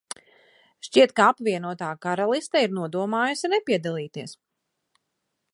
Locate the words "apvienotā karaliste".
1.33-2.65